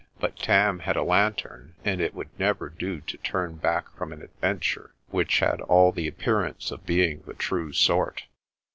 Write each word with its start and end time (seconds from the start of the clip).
But 0.19 0.35
Tam 0.35 0.79
had 0.79 0.95
a 0.95 1.03
lantern, 1.03 1.75
and 1.85 2.01
it 2.01 2.15
would 2.15 2.31
never 2.39 2.69
do 2.69 3.01
to 3.01 3.17
turn 3.17 3.57
back 3.57 3.95
from 3.95 4.11
an 4.11 4.27
adven 4.41 4.59
ture 4.59 4.95
which 5.09 5.41
had 5.41 5.61
all 5.61 5.91
the 5.91 6.07
appearance 6.07 6.71
of 6.71 6.87
being 6.87 7.21
the 7.27 7.35
true 7.35 7.71
sort. 7.71 8.23